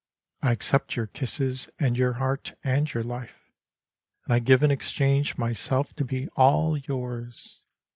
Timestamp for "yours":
6.75-7.61